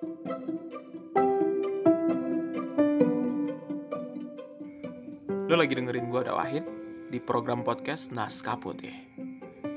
[0.00, 0.08] Lo
[5.60, 6.64] lagi dengerin gue ada Wahid
[7.12, 8.96] di program podcast Naskah Putih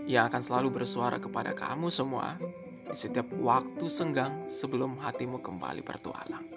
[0.08, 6.48] yang akan selalu bersuara kepada kamu semua di setiap waktu senggang sebelum hatimu kembali bertualang.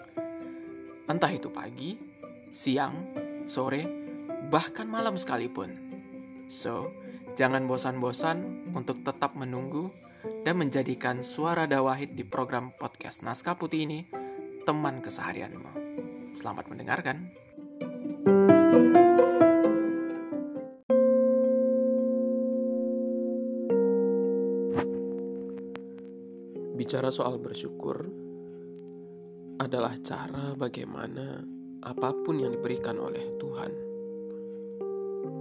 [1.10, 1.98] Entah itu pagi,
[2.54, 3.02] siang,
[3.50, 3.82] sore,
[4.46, 5.74] bahkan malam sekalipun.
[6.46, 6.94] So,
[7.34, 9.90] jangan bosan-bosan untuk tetap menunggu
[10.46, 14.06] dan menjadikan suara Dawahid di program podcast Naskah Putih ini
[14.62, 15.74] teman keseharianmu.
[16.38, 17.27] Selamat mendengarkan.
[26.78, 28.06] Bicara soal bersyukur
[29.58, 31.42] adalah cara bagaimana
[31.83, 33.72] apa pun yang diberikan oleh Tuhan,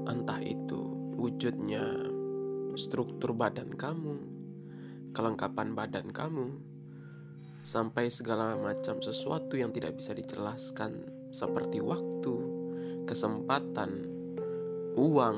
[0.09, 2.09] entah itu wujudnya
[2.73, 4.34] struktur badan kamu,
[5.15, 6.59] kelengkapan badan kamu,
[7.63, 12.35] sampai segala macam sesuatu yang tidak bisa dijelaskan, seperti waktu,
[13.07, 14.11] kesempatan,
[14.99, 15.37] uang,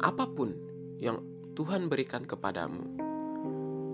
[0.00, 0.56] apa pun
[0.96, 1.20] yang
[1.52, 3.08] Tuhan berikan kepadamu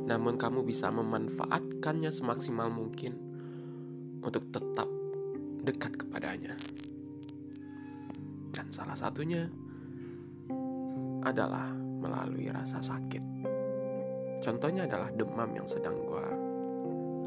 [0.04, 3.16] namun kamu bisa memanfaatkannya semaksimal mungkin
[4.20, 4.88] untuk tetap
[5.64, 6.54] dekat kepadanya.
[8.52, 9.48] Dan salah satunya
[11.24, 13.53] adalah melalui rasa sakit.
[14.44, 16.26] Contohnya adalah demam yang sedang gue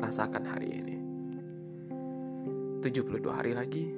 [0.05, 1.01] rasakan hari ini.
[2.85, 3.89] 72 hari lagi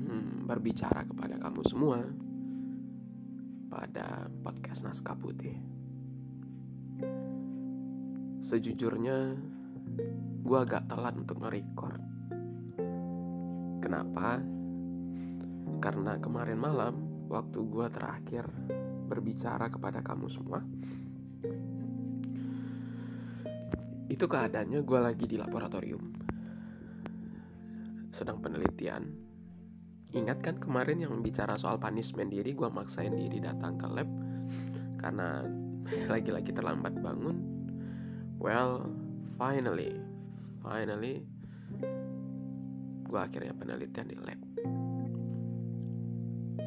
[0.03, 2.03] hmm, berbicara kepada kamu semua
[3.71, 5.55] pada podcast Naskah Putih.
[8.43, 9.31] Sejujurnya
[10.47, 11.99] gue agak telat untuk nge-record.
[13.83, 14.39] Kenapa?
[15.83, 16.93] Karena kemarin malam
[17.27, 18.47] waktu gue terakhir
[19.11, 20.63] berbicara kepada kamu semua
[24.07, 26.03] itu keadaannya gue lagi di laboratorium
[28.15, 29.03] sedang penelitian.
[30.15, 34.09] Ingat kan kemarin yang bicara soal punishment diri, gue maksain diri datang ke lab
[34.97, 35.45] karena
[36.13, 37.37] lagi-lagi terlambat bangun.
[38.41, 38.89] Well,
[39.37, 40.06] finally,
[40.67, 41.23] finally,
[43.07, 44.41] gue akhirnya penelitian di lab.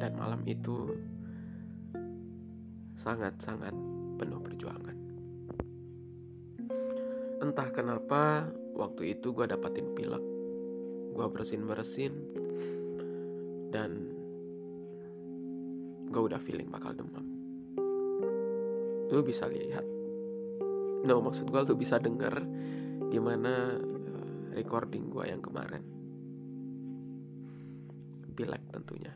[0.01, 0.97] Dan malam itu
[2.97, 3.73] sangat-sangat
[4.17, 4.97] penuh perjuangan.
[7.41, 10.23] Entah kenapa waktu itu gue dapatin pilek
[11.11, 12.13] gue bersin bersin
[13.71, 14.09] dan
[16.07, 17.23] gue udah feeling bakal demam
[19.11, 19.83] lu bisa lihat
[21.03, 22.41] no maksud gue lu bisa denger
[23.11, 23.75] gimana
[24.51, 25.83] recording gue yang kemarin
[28.35, 29.13] pilek tentunya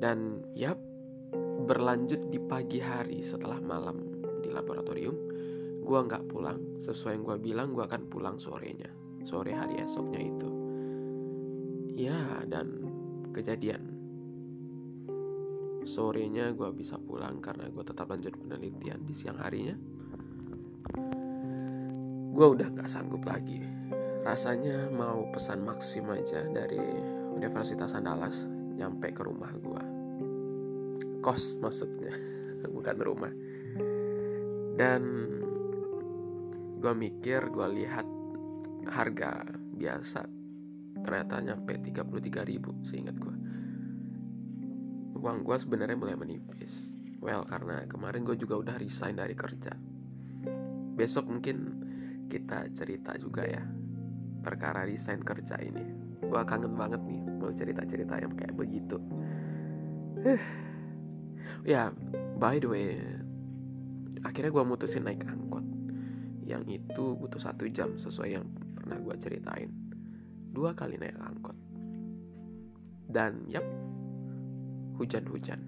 [0.00, 0.80] dan yap
[1.66, 4.00] berlanjut di pagi hari setelah malam
[4.44, 5.16] di laboratorium
[5.82, 10.50] gue nggak pulang sesuai yang gue bilang gue akan pulang sorenya sore hari esoknya itu.
[11.98, 12.86] Ya, dan
[13.34, 13.82] kejadian.
[15.82, 19.74] Sorenya gue bisa pulang karena gue tetap lanjut penelitian di siang harinya.
[22.36, 23.64] Gue udah gak sanggup lagi.
[24.20, 26.76] Rasanya mau pesan maksim aja dari
[27.32, 28.44] Universitas Andalas
[28.76, 29.84] nyampe ke rumah gue.
[31.24, 32.12] Kos maksudnya,
[32.76, 33.32] bukan rumah.
[34.76, 35.02] Dan
[36.76, 38.04] gue mikir, gue lihat
[38.92, 39.42] harga
[39.76, 40.36] biasa
[41.02, 43.36] ternyata nyampe 33 ribu seingat gue
[45.16, 49.70] uang gue sebenarnya mulai menipis well karena kemarin gue juga udah resign dari kerja
[50.96, 51.85] besok mungkin
[52.26, 53.62] kita cerita juga ya
[54.42, 55.82] perkara resign kerja ini.
[56.22, 58.98] Gue kangen banget nih mau cerita-cerita yang kayak begitu.
[61.66, 61.90] Ya
[62.38, 62.94] by the way
[64.22, 65.66] akhirnya gue mutusin naik angkot.
[66.46, 68.46] Yang itu butuh satu jam sesuai yang
[68.78, 69.70] pernah gue ceritain.
[70.54, 71.58] Dua kali naik angkot.
[73.10, 73.66] Dan yap
[74.94, 75.58] hujan-hujan.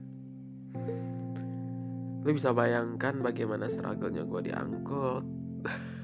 [2.23, 5.25] Lu bisa bayangkan bagaimana struggle-nya gue di angkot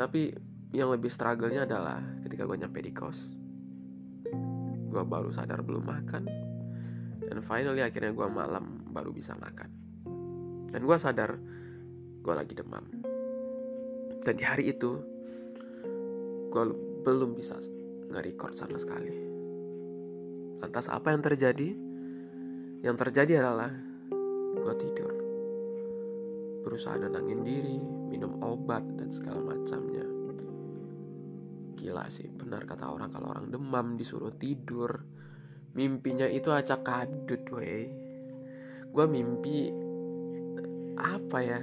[0.00, 0.32] tapi
[0.72, 3.36] yang lebih struggle-nya adalah ketika gue nyampe di kos.
[4.88, 6.24] Gue baru sadar belum makan.
[7.20, 9.68] Dan finally akhirnya gue malam baru bisa makan.
[10.72, 11.36] Dan gue sadar
[12.24, 12.80] gue lagi demam.
[14.24, 14.96] Dan di hari itu
[16.48, 16.64] gue
[17.04, 17.60] belum bisa
[18.08, 19.12] nge-record sama sekali.
[20.64, 21.76] Lantas apa yang terjadi?
[22.80, 23.68] Yang terjadi adalah
[24.56, 25.12] gue tidur.
[26.64, 30.02] Berusaha nenangin diri minum obat dan segala macamnya.
[31.78, 35.06] Gila sih benar kata orang kalau orang demam disuruh tidur.
[35.70, 37.86] Mimpinya itu acak kadut weh.
[38.90, 39.70] Gue mimpi
[40.98, 41.62] apa ya?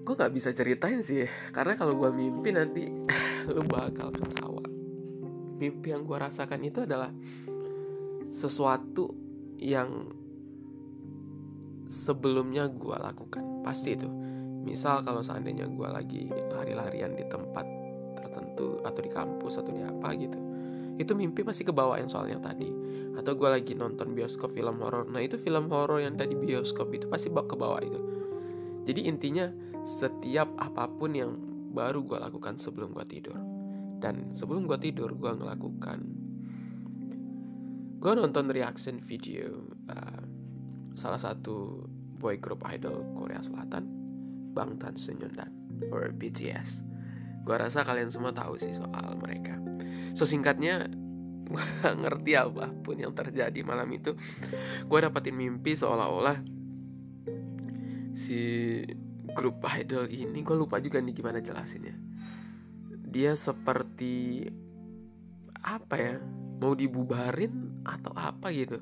[0.00, 2.88] Gue nggak bisa ceritain sih karena kalau gue mimpi nanti
[3.54, 4.64] lu bakal ketawa.
[5.60, 7.12] Mimpi yang gue rasakan itu adalah
[8.32, 9.12] sesuatu
[9.60, 10.19] yang
[11.90, 13.66] sebelumnya gue lakukan.
[13.66, 14.06] Pasti itu.
[14.62, 17.66] Misal kalau seandainya gue lagi lari-larian di tempat
[18.14, 20.38] tertentu atau di kampus atau di apa gitu
[21.00, 22.68] itu mimpi pasti yang soalnya tadi.
[23.16, 25.08] Atau gue lagi nonton bioskop film horor.
[25.08, 28.00] Nah itu film horor yang tadi bioskop itu pasti bawa ke bawah itu.
[28.84, 29.48] Jadi intinya
[29.80, 31.40] setiap apa pun yang
[31.72, 33.36] baru gue lakukan sebelum gue tidur.
[33.96, 36.20] Dan sebelum gue tidur gue ngelakukan
[38.00, 39.60] gue nonton reaction video
[39.92, 40.24] uh,
[41.00, 41.88] salah satu
[42.20, 43.88] boy group idol Korea Selatan
[44.52, 45.48] Bangtan Sonyeondan
[45.88, 46.90] or BTS
[47.40, 49.56] gue rasa kalian semua tahu sih soal mereka.
[50.12, 50.86] So singkatnya
[51.50, 54.14] gue ngerti apa pun yang terjadi malam itu.
[54.86, 56.38] Gue dapatin mimpi seolah-olah
[58.14, 58.40] si
[59.32, 61.96] grup idol ini gue lupa juga nih gimana jelasinnya.
[63.10, 64.46] Dia seperti
[65.64, 66.16] apa ya?
[66.60, 68.76] Mau dibubarin atau apa gitu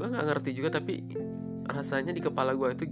[0.00, 1.04] gue nggak ngerti juga tapi
[1.68, 2.88] rasanya di kepala gue itu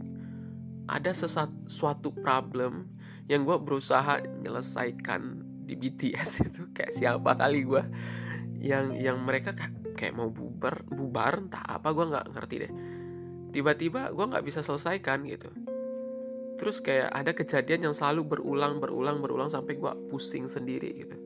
[0.88, 2.88] ada sesuatu problem
[3.28, 6.68] yang gue berusaha menyelesaikan di BTS itu.
[6.72, 7.82] Kayak siapa kali gue
[8.58, 9.56] yang yang mereka
[9.94, 12.72] kayak mau bubar bubar entah apa gue nggak ngerti deh.
[13.52, 15.52] Tiba-tiba gue nggak bisa selesaikan gitu.
[16.58, 21.16] Terus kayak ada kejadian yang selalu berulang berulang berulang sampai gue pusing sendiri gitu.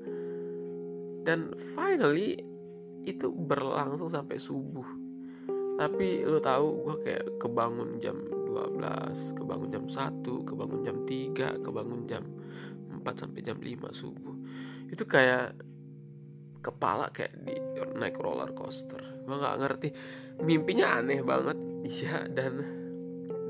[1.22, 2.42] Dan finally
[3.06, 5.01] itu berlangsung sampai subuh
[5.80, 12.00] tapi lo tahu gue kayak kebangun jam 12 kebangun jam 1 kebangun jam 3 kebangun
[12.04, 12.24] jam
[13.02, 14.36] 4 sampai jam 5 subuh.
[14.92, 15.58] Itu kayak
[16.62, 17.58] kepala kayak di
[17.98, 19.00] naik roller coaster.
[19.26, 19.88] Gue nggak ngerti.
[20.44, 21.58] Mimpinya aneh banget.
[21.82, 22.62] Iya dan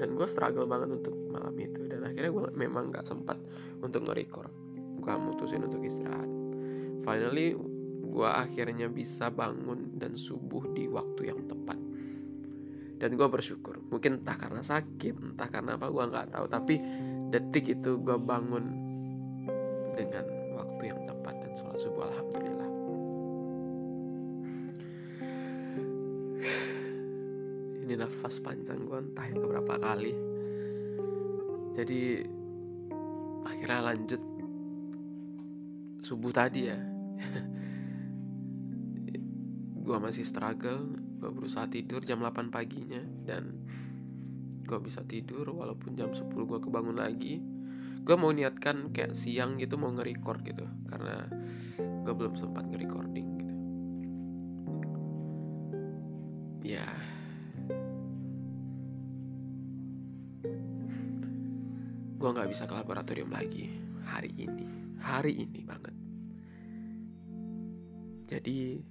[0.00, 1.84] dan gue struggle banget untuk malam itu.
[1.90, 3.36] Dan akhirnya gue memang nggak sempat
[3.84, 4.48] untuk nge-record.
[5.02, 6.30] Gue mutusin untuk istirahat.
[7.02, 7.58] Finally
[8.12, 11.81] gue akhirnya bisa bangun dan subuh di waktu yang tepat
[13.02, 13.82] dan gue bersyukur.
[13.90, 16.46] Mungkin entah karena sakit entah karena apa gue nggak tahu.
[16.46, 16.74] Tapi
[17.34, 18.62] detik itu gue bangun
[19.98, 20.22] dengan
[20.54, 22.70] waktu yang tepat dan sholat subuh alhamdulillah.
[27.82, 30.14] Ini nafas panjang gue entah yang keberapa kali.
[31.74, 32.22] Jadi
[33.42, 34.22] akhirnya lanjut
[36.06, 36.78] subuh tadi ya.
[39.82, 43.54] Gue masih struggle gue berusaha tidur jam 8 paginya dan
[44.66, 47.38] gue bisa tidur walaupun jam 10 gue kebangun lagi.
[48.02, 51.30] Gue mau niatkan kayak siang gitu mau nge-record gitu karena
[51.78, 53.54] gue belum sempat nge-recording gitu.
[56.66, 56.90] Ya.
[62.18, 63.70] Gue nggak bisa ke laboratorium lagi
[64.02, 64.66] hari ini.
[64.98, 65.94] Hari ini banget.
[68.26, 68.82] Jadi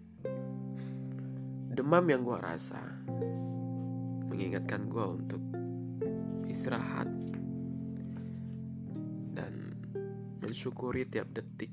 [1.91, 2.79] demam yang gue rasa
[4.31, 5.43] mengingatkan gue untuk
[6.47, 7.11] istirahat
[9.35, 9.75] dan
[10.39, 11.67] mensyukuri tiap detik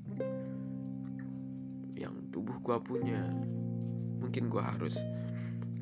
[1.95, 3.31] yang tubuh gue punya.
[4.19, 4.99] Mungkin gue harus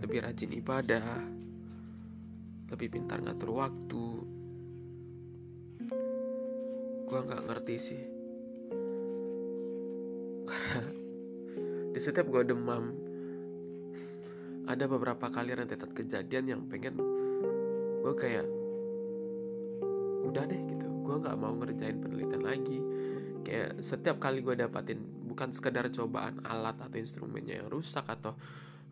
[0.05, 1.17] lebih rajin ibadah
[2.69, 4.05] lebih pintar ngatur waktu.
[7.09, 8.03] Gue nggak ngerti sih.
[10.53, 10.85] Karena
[11.89, 13.06] di setiap gue demam
[14.67, 16.99] ada beberapa kali rentetan kejadian yang pengen
[18.03, 18.45] gue kayak
[20.27, 20.87] udah deh gitu.
[21.07, 22.79] Gue nggak mau ngerjain penelitian lagi.
[23.47, 28.35] Kayak setiap kali gue dapatin bukan sekedar cobaan alat atau instrumennya yang rusak atau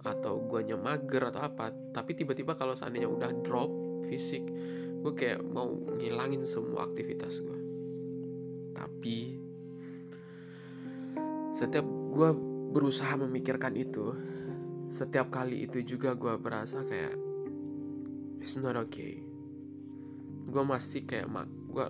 [0.05, 3.73] atau gue mager atau apa tapi tiba-tiba kalau seandainya udah drop
[4.05, 4.45] fisik
[5.01, 7.59] gue kayak mau ngilangin semua aktivitas gue
[8.77, 9.41] tapi
[11.57, 12.29] setiap gue
[12.69, 14.13] berusaha memikirkan itu
[14.89, 17.15] setiap kali itu juga gue berasa kayak
[18.41, 19.21] it's not okay.
[20.45, 21.87] Gue masih kayak mak gue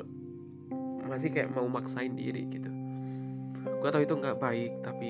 [1.06, 2.72] masih kayak mau maksain diri gitu.
[3.82, 5.10] Gue tahu itu nggak baik tapi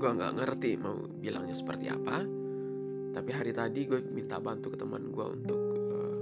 [0.00, 2.24] gue nggak ngerti mau bilangnya seperti apa.
[3.10, 6.16] Tapi hari tadi gue minta bantu ke teman gue untuk uh,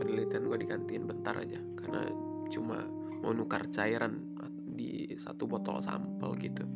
[0.00, 1.60] penelitian gue digantiin bentar aja.
[1.78, 2.08] Karena
[2.50, 2.82] cuma
[3.22, 4.34] mau nukar cairan
[4.74, 6.66] di satu botol sampel gitu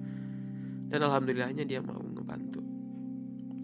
[0.89, 2.65] dan alhamdulillahnya dia mau ngebantu.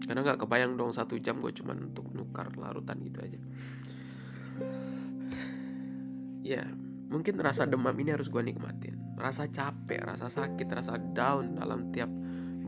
[0.05, 3.39] Karena nggak kebayang dong satu jam gue cuman untuk nukar larutan gitu aja.
[6.45, 6.63] Ya
[7.09, 9.17] mungkin rasa demam ini harus gue nikmatin.
[9.17, 12.09] Rasa capek rasa sakit rasa down dalam tiap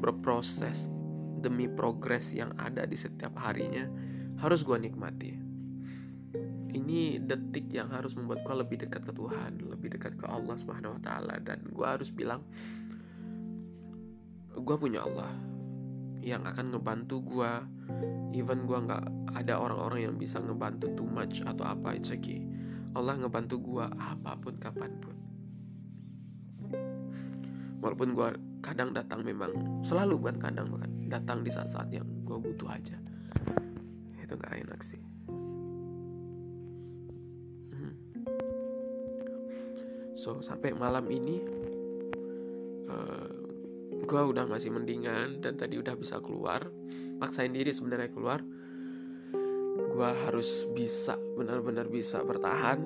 [0.02, 0.90] berproses
[1.38, 3.86] demi progres yang ada di setiap harinya
[4.42, 5.38] harus gue nikmati.
[6.74, 10.98] Ini detik yang harus membuat gue lebih dekat ke Tuhan lebih dekat ke Allah Subhanahu
[10.98, 11.36] Wa Taala.
[11.42, 12.42] Dan gue harus bilang
[14.58, 15.30] gue punya Allah
[16.28, 17.52] yang akan ngebantu gue
[18.36, 19.04] even gue nggak
[19.38, 22.44] ada orang-orang yang bisa ngebantu too much atau apa it's okay.
[22.98, 25.16] Allah ngebantu gue apa pun kapan pun.
[27.80, 28.30] Walaupun gue
[28.66, 29.54] kadang datang memang
[29.86, 32.98] selalu bukan kadang bukan datang di saat-saat yang gue butuh aja.
[34.20, 35.00] Itu nggak enak sih.
[37.72, 37.94] Hmm.
[40.18, 41.46] so sampai malam ini
[42.90, 43.27] uh,
[44.08, 46.72] gue udah masih mendingan dan tadi udah bisa keluar
[47.20, 48.40] paksain diri sebenarnya keluar.
[49.78, 52.80] Gue harus bisa benar-benar bisa bertahan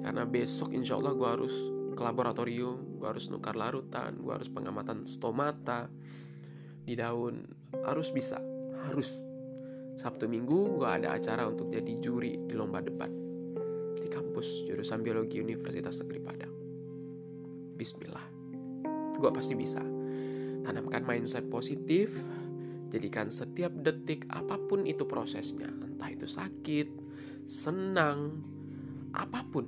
[0.00, 1.54] karena besok insya Allah gue harus
[1.92, 5.92] ke laboratorium gue harus nukar larutan gue harus pengamatan stomata
[6.88, 7.44] di daun.
[7.84, 8.40] Harus bisa
[8.88, 9.20] harus.
[9.98, 13.10] Sabtu Minggu gue ada acara untuk jadi juri di lomba debat
[13.98, 16.54] di kampus jurusan biologi Universitas Negeri Padang.
[17.74, 18.26] Bismillah.
[19.18, 19.97] Gue pasti bisa
[20.68, 22.12] tanamkan mindset positif
[22.92, 26.88] jadikan setiap detik apa pun itu prosesnya entah itu sakit
[27.48, 28.36] senang
[29.16, 29.64] apa pun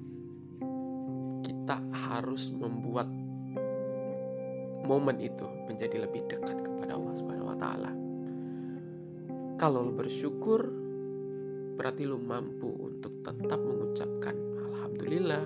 [1.41, 3.09] kita harus membuat
[4.85, 7.93] momen itu menjadi lebih dekat kepada Allah Subhanahu wa taala.
[9.55, 10.67] Kalau lo bersyukur
[11.79, 15.45] berarti lo mampu untuk tetap mengucapkan alhamdulillah.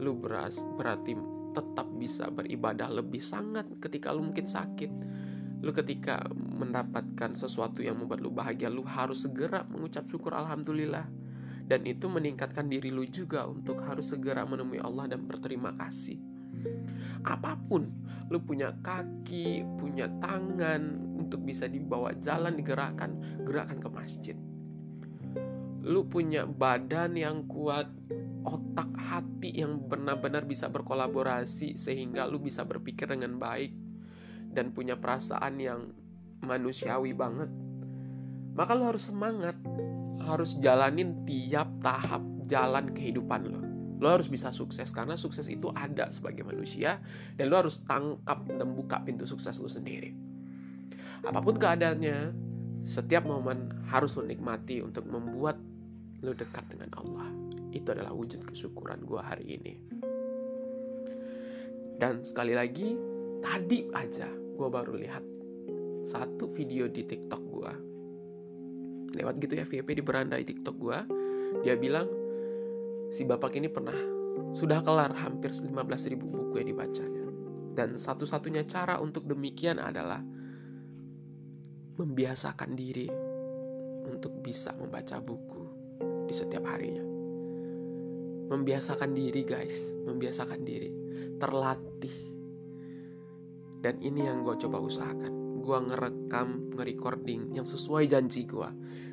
[0.00, 1.12] Lo berarti
[1.58, 4.90] tetap bisa beribadah lebih sangat ketika lo mungkin sakit.
[5.58, 11.10] Lu ketika mendapatkan sesuatu yang membuat lu bahagia, lu harus segera mengucap syukur alhamdulillah
[11.68, 16.16] dan itu meningkatkan diri lu juga untuk harus segera menemui Allah dan berterima kasih.
[17.28, 17.92] Apa pun,
[18.32, 24.36] lu punya kaki, punya tangan untuk bisa dibawa jalan, digerakkan, gerakan ke masjid.
[25.84, 27.86] Lu punya badan yang kuat,
[28.46, 33.72] otak hati yang benar-benar bisa berkolaborasi sehingga lu bisa berpikir dengan baik
[34.52, 35.80] dan punya perasaan yang
[36.42, 37.50] manusiawi banget.
[38.54, 39.54] Maka lu harus semangat
[40.22, 43.60] harus jalanin tiap tahap jalan kehidupan lo.
[43.98, 47.02] Lo harus bisa sukses karena sukses itu ada sebagai manusia
[47.34, 50.14] dan lo harus tangkap dan buka pintu sukses lo sendiri.
[51.26, 52.30] Apa pun keadaannya,
[52.86, 55.58] setiap momen harus lo nikmati untuk membuat
[56.22, 57.47] lo dekat dengan Allah.
[57.78, 59.74] Itu adalah wujud kesyukuran gue hari ini.
[61.98, 62.94] Dan sekali lagi,
[63.38, 65.24] tadi aja gue baru lihat
[66.02, 67.72] satu video di TikTok gue
[69.14, 70.98] lewat gitu ya VP di beranda di TikTok gue
[71.62, 72.06] dia bilang
[73.14, 73.96] si bapak ini pernah
[74.52, 77.24] sudah kelar hampir 15.000 buku yang dibacanya.
[77.78, 80.18] Dan satu-satunya cara untuk demikian adalah
[81.98, 83.06] membiasakan diri
[84.08, 85.62] untuk bisa membaca buku
[86.26, 87.07] di setiap harinya
[88.48, 90.90] membiasakan diri guys membiasakan diri
[91.36, 92.16] terlatih
[93.78, 95.38] dan ini yang gue coba usahakan
[95.68, 98.70] gue ngerekam, ngerecording yang sesuai janji gue.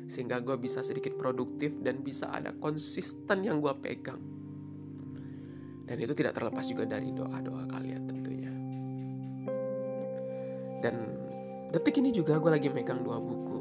[0.08, 4.16] Sehingga gue bisa sedikit produktif dan bisa ada konsisten yang gue pegang.
[5.84, 8.52] Dan itu tidak terlepas juga dari doa-doa kalian tentunya.
[10.80, 10.94] Dan
[11.76, 13.58] detik ini juga gue lagi megang dua buku.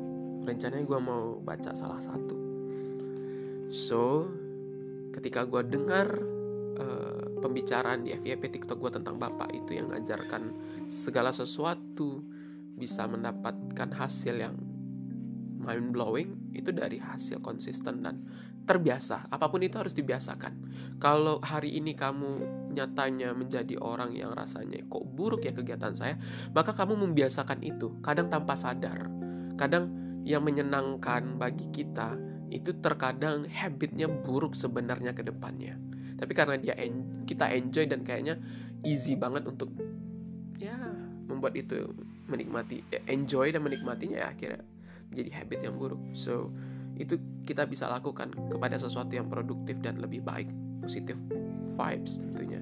[0.48, 2.38] Rencananya gue mau baca salah satu.
[3.76, 4.32] So,
[5.16, 6.20] ketika gue dengar
[6.76, 10.52] uh, pembicaraan di FYP TikTok gue tentang bapak itu yang ngajarkan
[10.92, 12.20] segala sesuatu
[12.76, 14.60] bisa mendapatkan hasil yang
[15.66, 18.22] mind blowing itu dari hasil konsisten dan
[18.68, 19.30] terbiasa.
[19.30, 20.54] Apa pun itu harus dibiasakan.
[21.02, 22.44] Kalau hari ini kamu
[22.74, 26.20] nyatanya menjadi orang yang rasanya kok buruk ya kegiatan saya,
[26.52, 29.10] maka kamu membiasakan itu, kadang tanpa sadar.
[29.56, 29.94] Kadang
[30.26, 32.18] yang menyenangkan bagi kita
[32.56, 35.76] itu terkadang habitnya buruk sebenarnya ke depannya.
[36.16, 38.40] Tapi karena dia en kita enjoy dan kayaknya
[38.88, 39.74] easy banget untuk
[40.56, 40.78] ya
[41.28, 41.92] membuat itu
[42.32, 44.62] menikmati ya, enjoy dan menikmatinya ya akhirnya
[45.12, 46.54] jadi habit yang buruk so
[46.96, 50.48] itu kita bisa lakukan kepada sesuatu yang produktif dan lebih baik
[50.80, 51.18] positif
[51.76, 52.62] vibes tentunya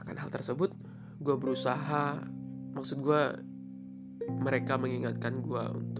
[0.00, 0.72] akan hal tersebut
[1.20, 2.24] gue berusaha
[2.72, 3.22] maksud gue
[4.40, 5.99] mereka mengingatkan gue untuk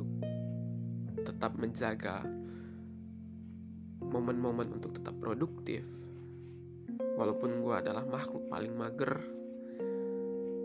[1.24, 2.24] tetap menjaga
[4.00, 5.84] momen-momen untuk tetap produktif
[7.16, 9.20] walaupun gue adalah makhluk paling mager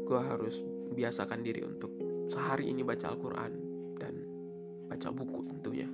[0.05, 0.61] gue harus
[0.93, 1.91] biasakan diri untuk
[2.29, 3.51] sehari ini baca Al-Quran
[3.97, 4.13] dan
[4.85, 5.89] baca buku tentunya.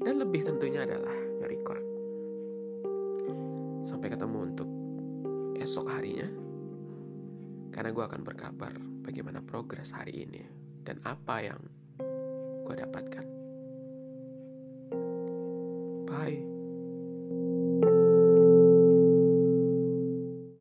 [0.00, 1.84] Dan lebih tentunya adalah nge-record.
[3.88, 4.68] Sampai ketemu untuk
[5.60, 6.28] esok harinya.
[7.72, 8.72] Karena gue akan berkabar
[9.04, 10.42] bagaimana progres hari ini
[10.84, 11.60] dan apa yang
[12.64, 13.33] gue dapatkan.